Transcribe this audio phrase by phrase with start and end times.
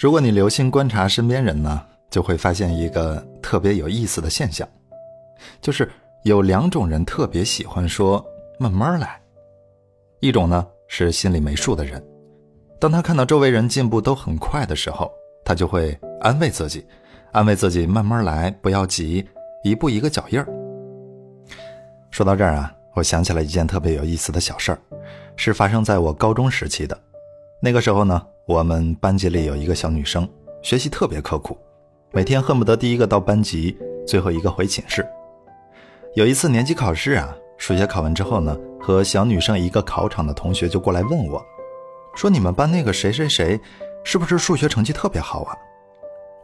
[0.00, 4.66] 如果你留心观察身边人呢，就会发现一个特别有意思的现象，
[5.60, 5.90] 就是
[6.22, 8.24] 有两种人特别喜欢说
[8.60, 9.20] “慢慢来”。
[10.22, 12.00] 一种呢是心里没数的人，
[12.78, 15.10] 当他看到周围人进步都很快的时候，
[15.44, 16.86] 他就会安慰自己，
[17.32, 19.26] 安慰自己慢慢来，不要急，
[19.64, 20.46] 一步一个脚印儿。
[22.12, 24.78] 说到这儿啊，我想起了一件特别有意思的小事儿，
[25.34, 26.96] 是发生在我高中时期的。
[27.60, 28.24] 那个时候呢。
[28.48, 30.26] 我们班级里有一个小女生，
[30.62, 31.54] 学习特别刻苦，
[32.12, 35.06] 每天恨不得第一个到班级，最后一个回寝室。
[36.14, 41.44] 有一次年级考试啊，数学考完之后呢，和小女生一个考场的同学就过来问我，
[42.16, 43.60] 说你们班那个谁谁谁，
[44.02, 45.54] 是不是数学成绩特别好啊？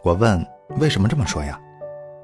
[0.03, 0.47] 我问
[0.79, 1.59] 为什么这么说呀？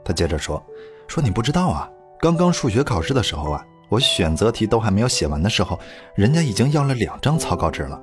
[0.05, 0.63] 他接着说，
[1.09, 1.91] 说你不知道啊，
[2.21, 5.81] 刚刚数学考试的时候啊，我选择题都还没有写完的时候，
[6.15, 7.99] 人家已经要了两张草稿纸了。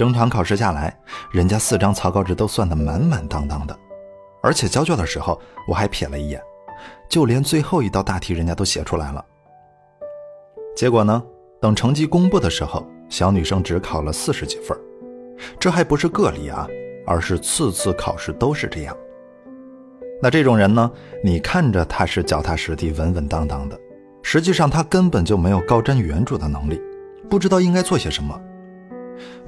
[0.00, 0.98] 整场考试下来，
[1.30, 3.78] 人家四张草稿纸都算得满满当当的，
[4.42, 5.38] 而且交卷的时候
[5.68, 6.40] 我还瞥了一眼，
[7.06, 9.22] 就连最后一道大题人家都写出来了。
[10.74, 11.22] 结果呢，
[11.60, 14.74] 等成绩公布的时候，小女生只考了四十几分，
[15.58, 16.66] 这还不是个例啊，
[17.06, 18.96] 而是次次考试都是这样。
[20.22, 20.90] 那这种人呢，
[21.22, 23.78] 你看着他是脚踏实地、稳稳当当的，
[24.22, 26.80] 实际上他根本就没有高瞻远瞩的能力，
[27.28, 28.40] 不知道应该做些什么。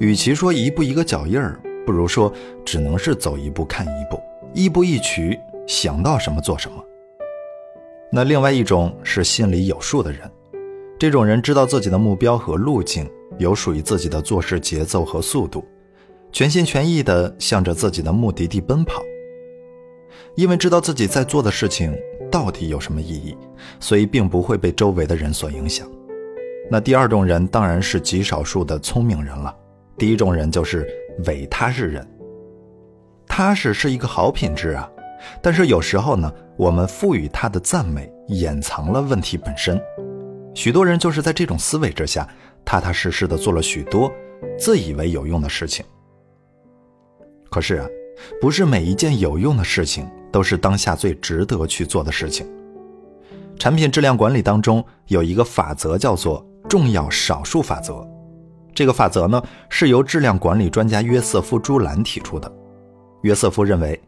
[0.03, 2.31] 与其说一步一个脚印儿，不如说
[2.65, 4.21] 只能是走一步看一步，
[4.53, 6.83] 亦步亦趋，想到什么做什么。
[8.11, 10.29] 那另外一种是心里有数的人，
[10.99, 13.09] 这种人知道自己的目标和路径，
[13.39, 15.65] 有属于自己的做事节奏和速度，
[16.33, 19.01] 全心全意地向着自己的目的地奔跑。
[20.35, 21.97] 因为知道自己在做的事情
[22.29, 23.37] 到底有什么意义，
[23.79, 25.89] 所以并不会被周围的人所影响。
[26.69, 29.57] 那第二种人当然是极少数的聪明人了。
[29.99, 30.89] 第一种人就是
[31.27, 32.07] 伪踏实人。
[33.27, 34.91] 踏实是一个好品质啊，
[35.41, 39.81] 但是有时候呢，我们赋予他的赞美掩藏了问题本身。
[40.55, 42.29] 许多人就是在这种思维之下，
[42.65, 44.13] 踏踏实实的做了许多
[44.59, 45.85] 自以为有用的事情。
[47.51, 47.87] 可是啊，
[48.41, 52.47] 不是每一件有用的事情都是当下最值得去做的事情。
[53.59, 58.07] 产品质量管理当中有一个法则叫做重要少数法则。
[58.75, 62.51] 这个法则呢，是由质量管理专家约瑟夫·朱兰提出的。
[63.23, 64.01] 约瑟夫认为，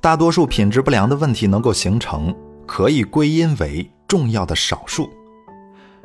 [0.00, 2.34] 大多数品质不良的问题能够形成，
[2.66, 5.10] 可以归因为重要的少数，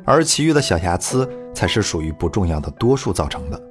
[0.04, 3.62] 而其余的小瑕疵才是属于不重要的多数造成的。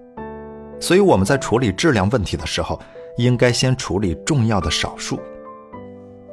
[0.79, 2.79] 所以我们在处理质量问题的时候，
[3.18, 5.19] 应该先处理重要的少数。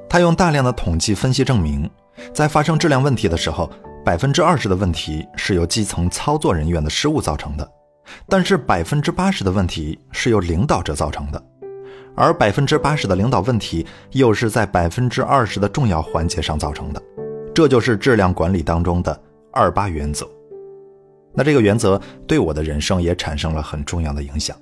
[0.08, 1.90] 他用大量的统计分析证明，
[2.32, 3.68] 在发生质量问题的时候，
[4.04, 7.68] 百分之二十的问题是由基层操作人员的失误造成的。
[8.28, 11.42] 但是百分之八十的问题是由领导者造成的，
[12.14, 17.02] 而百分之八十的领导问题又是在百分之二十的重要环节上造成的，
[17.54, 19.20] 这就是质量管理当中的
[19.52, 20.28] 二八原则。
[21.32, 24.56] 那这个原则对我的人生也产生了很重要的影响。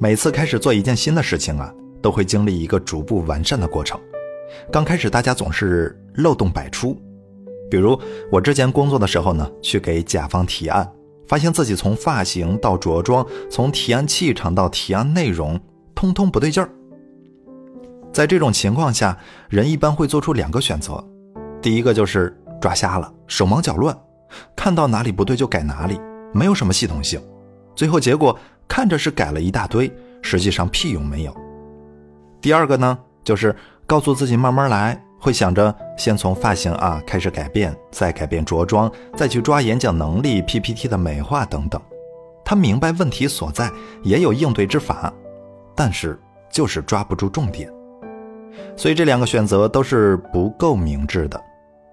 [0.00, 4.00] 每次开始做一件新的事情啊，都会经历一个逐步完善的过程。
[4.70, 6.96] 刚开始大家总是漏洞百出，
[7.70, 7.98] 比如
[8.30, 10.90] 我之前工作的时候呢，去给甲方提案。
[11.32, 15.58] 发现自己从发型到着装，从提案气场到提案内容，
[15.94, 16.68] 通通不对劲儿。
[18.12, 19.16] 在这种情况下，
[19.48, 21.02] 人一般会做出两个选择：
[21.62, 23.98] 第一个就是抓瞎了，手忙脚乱，
[24.54, 25.98] 看到哪里不对就改哪里，
[26.34, 27.18] 没有什么系统性，
[27.74, 28.38] 最后结果
[28.68, 31.34] 看着是改了一大堆，实际上屁用没有。
[32.42, 33.56] 第二个呢，就是
[33.86, 35.02] 告诉自己慢慢来。
[35.22, 41.80] 会想着先从发型啊开始改变，再改变着装，再去抓演讲能力、PPT 的美化等等。
[42.44, 43.70] 他明白问题所在，
[44.02, 45.12] 也有应对之法，
[45.76, 46.18] 但是
[46.50, 47.70] 就是抓不住重点。
[48.76, 51.40] 所以这两个选择都是不够明智的。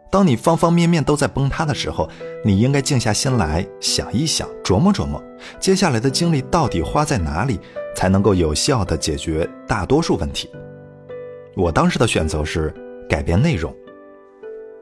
[0.09, 2.09] 当你方方面面都在崩塌的时候，
[2.43, 5.21] 你应该静下心来想一想，琢磨琢磨，
[5.59, 7.59] 接下来的精力到底花在哪里，
[7.95, 10.49] 才能够有效的解决大多数问题。
[11.55, 12.73] 我当时的选择是。
[13.09, 13.75] 改变内容，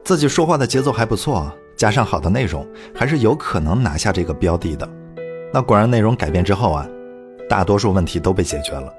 [0.04, 4.86] 自己说话的节奏还不错，加上好的内容，还是有可能拿下这个标的的。
[5.50, 6.86] 那果然，内容改变之后啊，
[7.48, 8.92] 大多数问题都被解决了，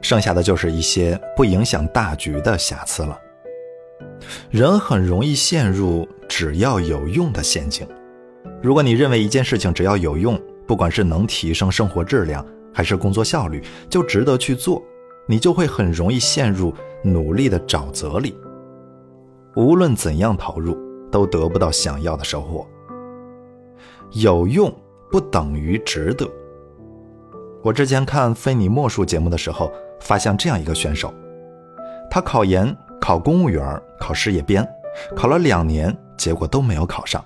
[0.00, 3.20] 剩下的就是一些不影响大局的瑕疵了。
[4.48, 7.84] 人很容易陷入只要有用的陷阱。
[8.62, 13.60] 如果你认为一件事情只要有用，不管是能提升生活质量还是工作效率，
[13.90, 14.80] 就值得去做，
[15.26, 16.72] 你就会很容易陷入
[17.02, 18.36] 努力的沼泽里。
[19.58, 20.78] 无论怎样投入，
[21.10, 22.64] 都得不到想要的收获。
[24.12, 24.72] 有用
[25.10, 26.30] 不等于值得。
[27.64, 31.12] 我之前看非你莫属节目的时候，发现这样一个选手，
[32.08, 34.64] 他考研、考公务员、考事业编，
[35.16, 37.22] 考了两年，结果都没有考上。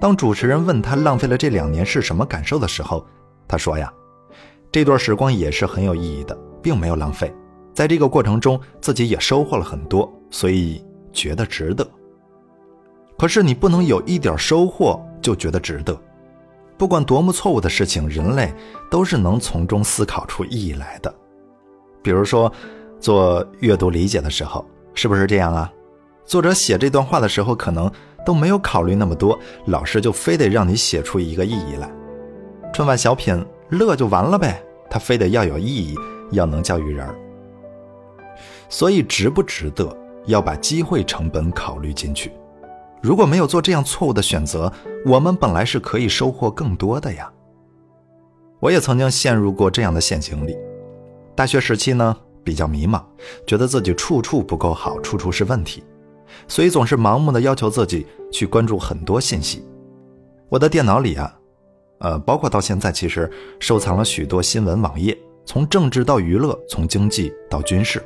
[0.00, 3.06] 当主持人问他浪费了这两年是什么感受的时候，
[3.46, 3.94] 他说呀，
[4.72, 7.32] 这段时光也是很有意义的，并没有浪费，
[7.72, 11.88] 在这个过程中自己也收获了很多，所以觉得值得。
[13.16, 15.98] 可是你不能有一点收获就觉得值得。
[16.76, 18.52] 不管多么错误的事情，人类
[18.90, 21.14] 都是能从中思考出意义来的。
[22.02, 22.52] 比如说，
[22.98, 25.72] 做阅读理解的时候，是不是这样啊？
[26.26, 27.90] 作者写这段话的时候，可能
[28.26, 31.88] 都没有考虑那么多，老师就非得让你写出一个意义来。
[32.72, 35.96] 春晚小品乐就完了呗，他非得要有意义，
[36.32, 37.06] 要能教育人。
[38.68, 39.96] 所以，值不值得，
[40.26, 42.32] 要把机会成本考虑进去。
[43.02, 44.72] 如果没有做这样错误的选择，
[45.04, 47.30] 我们本来是可以收获更多的呀。
[48.60, 50.56] 我也曾经陷入过这样的陷阱里。
[51.34, 53.02] 大学时期呢，比较迷茫，
[53.46, 55.84] 觉得自己处处不够好，处处是问题，
[56.48, 59.62] 所以总是盲目的要求自己去关注很多信息。
[60.48, 61.38] 我的电脑里啊，
[61.98, 63.30] 呃，包括到现在，其实
[63.60, 68.02] 收藏了许多新闻网页，从政治到娱乐，从经济到军事，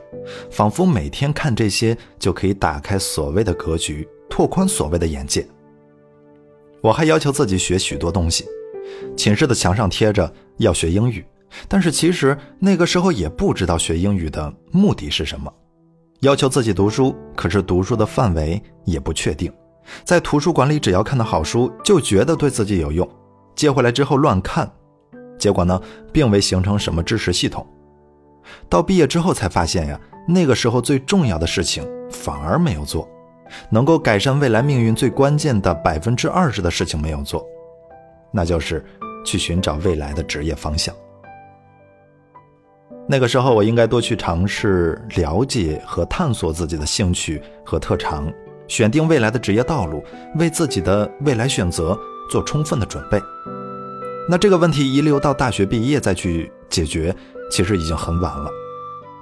[0.50, 4.08] 仿佛每天看这些就可以打开所谓的格局。
[4.30, 5.44] 拓宽所谓的眼界。
[6.82, 8.44] 我还要求自己学许多东西，
[9.16, 11.24] 寝室的墙上贴着要学英语，
[11.66, 15.52] 但是其实那个时候也不知道学英语的目的是什么。
[16.20, 19.52] 要求自己读书，可是读书的范围也不确定。
[20.04, 23.08] 在图书馆里，只要看到好书，就觉得对自己有用，
[23.56, 24.70] 借回来之后乱看，
[25.38, 25.80] 结果呢，
[26.12, 27.66] 并未形成什么知识系统。
[28.68, 33.08] 到毕业之后才发现呀，那个时候最重要的事情反而没有做。
[33.70, 37.42] 能够改善未来命运最关键的百分之二十的事情没有做，
[38.30, 38.84] 那就是
[39.24, 40.94] 去寻找未来的职业方向。
[43.08, 48.30] 那个时候，我应该多去尝试了解和探索自己的兴趣和特长，
[48.66, 50.04] 选定未来的职业道路，
[50.36, 51.98] 为自己的未来选择
[52.30, 53.18] 做充分的准备。
[54.30, 57.14] 那这个问题遗留到大学毕业再去解决，
[57.50, 58.50] 其实已经很晚了。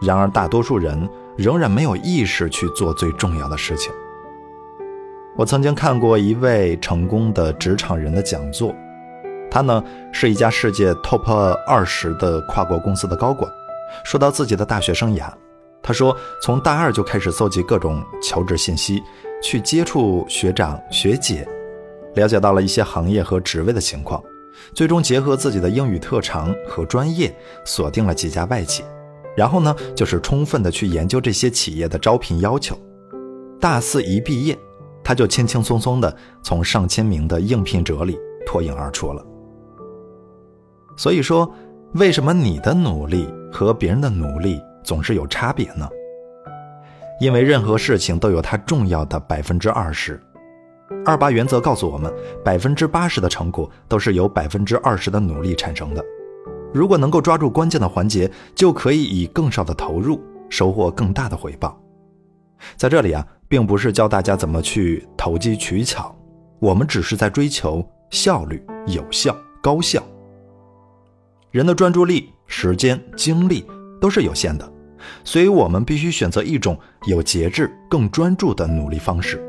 [0.03, 3.93] 然而，大多数人仍然没有意识去做最重要的事情。
[5.37, 8.75] 我曾经看过一位成功的职场人的讲座，
[9.49, 9.83] 他呢
[10.13, 13.49] 是一家世界 top 二十的跨国公司的高管。
[14.05, 15.33] 说到自己的大学生涯，
[15.83, 19.01] 他说从大二就开始搜集各种求职信息，
[19.41, 21.47] 去接触学长学姐，
[22.17, 24.21] 了解到了一些行业和职位的情况，
[24.73, 28.85] 最终结合自己的英语特长和专业，锁定了几家外企。
[29.37, 32.79] 然后呢，就是充分的去研究这些企业的招聘要求。
[33.61, 34.59] 大四一毕业。
[35.05, 39.25] 他就轻轻松松的从上千名的应聘者里脱颖而出了。
[40.97, 41.49] 所以说，
[41.93, 45.89] 为什么你的努力和别人的努力总是有差别呢？
[47.21, 50.21] 因为任何事情都有它重要的百分之二十。
[51.05, 52.13] 二八原则告诉我们，
[52.45, 56.05] 百分之八十的成果都是由百分之二十的努力产生的。
[56.73, 61.81] 如果能够抓住关键的环节，就可以以更少的投入收获更大的回报。
[62.77, 63.27] 在这里啊。
[63.49, 66.13] 并不是教大家怎么去投机取巧，
[66.59, 67.81] 我们只是在追求
[68.11, 70.03] 效率、有效、高效。
[71.53, 73.65] 人的专注力、时间、精力
[74.01, 74.69] 都是有限的，
[75.23, 76.77] 所以我们必须选择一种
[77.07, 79.41] 有节制、更专注的努力方式，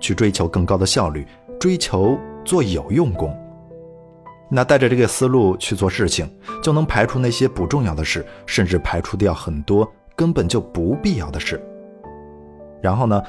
[0.00, 1.26] 去追求更高的效率，
[1.58, 3.36] 追求做有用功。
[4.50, 6.26] 那带着这个思路去做事情，
[6.62, 9.86] 就能排除那些不重要的事，甚至排除掉很多
[10.16, 11.62] 根本就不必要的事。
[12.80, 13.22] 然后呢，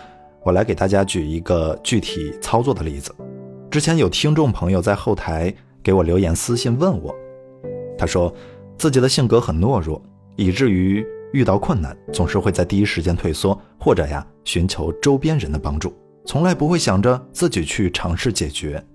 [0.44, 3.14] 我来给大家举一个具体操作的例子。
[3.70, 7.14] 之前有听众朋友在后台给我留言私信问我，
[7.98, 8.34] 他说
[8.78, 10.02] 自己的性格很懦弱，
[10.38, 15.94] 以至于遇到困难总是会在第一时间退缩，或者呀寻求周边人的帮助，
[16.30, 18.86] 从来不会想着自己去尝试解决。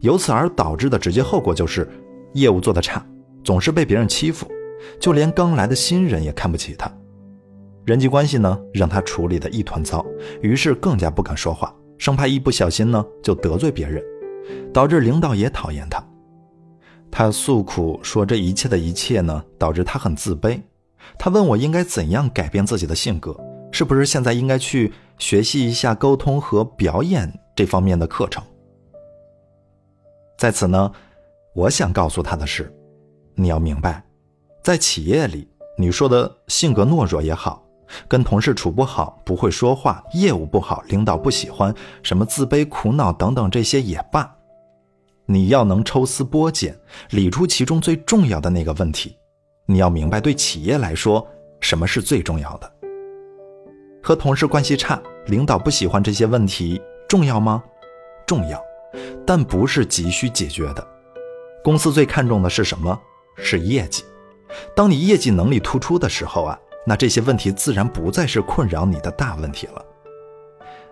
[0.00, 1.86] 由此而导致的直接后果就是
[2.32, 3.04] 业务做得差，
[3.44, 4.50] 总是被别人欺负，
[4.98, 6.90] 就连刚来的新人也看不起他。
[7.84, 10.02] 人际关系呢，让他处理的一团糟，
[10.40, 14.02] 于是更加不敢说话，生怕一不小心呢就得罪别人，
[14.72, 16.02] 导致领导也讨厌他。
[17.10, 20.58] 他诉苦说，这一切的一切呢，导致他很自卑。
[21.18, 23.38] 他问我应该怎样改变自己的性格，
[23.70, 28.42] 是不是现在应该去学习一下沟通和表演这方面的课程？
[30.36, 30.90] 在此呢，
[31.54, 32.72] 我想告诉他的是，
[33.34, 34.04] 你要明白，
[34.62, 37.64] 在企业里，你说的性格懦弱也好。
[38.06, 44.30] 跟同事处不好，不会说话，业务不好，领导不喜欢，什么自卑、苦恼等等这些也罢，
[45.24, 49.16] 你要能抽丝剥茧，理出其中最重要的那个问题。
[49.64, 51.26] 你要明白，对企业来说，
[51.60, 52.70] 什么是最重要的？
[54.08, 57.62] 和同事关系差，领导不喜欢这些问题，重要吗？
[58.26, 58.58] 重要，
[59.26, 60.82] 但不是急需解决的。
[61.62, 62.98] 公司最看重的是什么？
[63.36, 64.02] 是业绩。
[64.74, 69.84] 当你业绩能力突出的时候啊，那这些问题自然不再是困扰你的大问题了。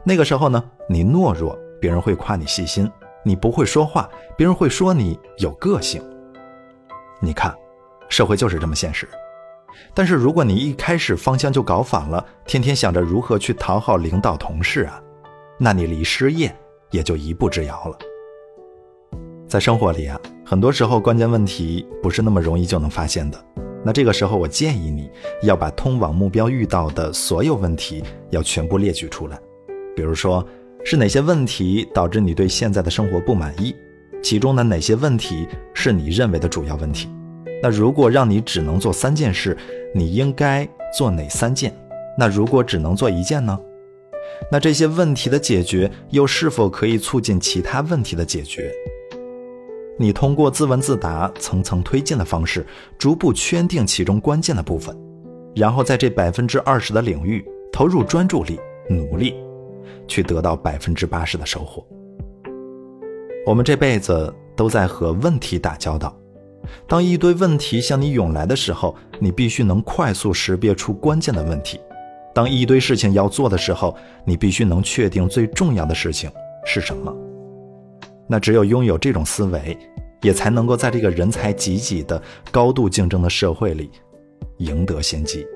[0.04, 2.86] 那个时候呢，你懦弱，别人会夸你细心；
[3.24, 4.06] 你不会说话，
[4.36, 6.02] 别人会说你有个性。
[7.22, 7.56] 你看。
[8.10, 9.08] 社会就是这么现实，
[9.94, 15.02] 但是如果你一开始方向就搞反了，天天想着如何去讨好领导同事啊，
[15.58, 16.54] 那你离失业
[16.90, 17.98] 也就一步之遥了。
[19.48, 23.42] 在生活里啊，很多时候关键问题不是那么容易就能发现的。
[23.84, 25.08] 那这个时候，我建议你
[25.42, 29.38] 要把通往目标遇到的所有问题要全部列举出来，
[29.94, 30.44] 比如说
[30.84, 33.72] 是哪些问题导致你对现在的生活不满意，
[34.20, 37.08] 其中的哪些问题是你认为的主要问题。
[37.66, 39.58] 那如果让你只能做三件事，
[39.92, 40.64] 你应该
[40.96, 41.76] 做哪三件？
[42.16, 43.58] 那如果只能做一件呢？
[44.52, 48.70] 那这些问题的解决又是否可以促进其他问题的解决？
[49.98, 52.64] 你通过自问自答、层层推进的方式，
[52.96, 54.96] 逐步圈定其中关键的部分，
[55.56, 59.34] 然后在这百分之二十的领域投入专注力、努力，
[60.06, 61.84] 去得到百分之八十的收获。
[63.44, 66.16] 我们这辈子都在和问题打交道。
[66.86, 71.78] 当一堆问题向你涌来的时候，你必须能快速识别出关键的问题；
[72.34, 76.30] 当一堆事情要做的时候，你必须能确定最重要的事情
[76.64, 77.14] 是什么。
[78.28, 79.78] 那只有拥有这种思维，
[80.22, 82.20] 也才能够在这个人才济济的
[82.50, 83.90] 高度竞争的社会里
[84.58, 85.46] 赢得先机。